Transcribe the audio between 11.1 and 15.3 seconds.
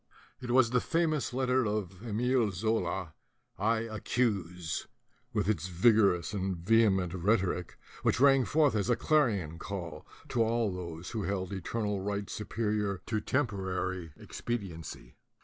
who held eternal right superior to temporary expediency.